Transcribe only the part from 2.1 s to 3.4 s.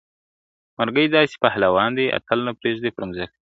اتل نه پرېږدي پر مځکه..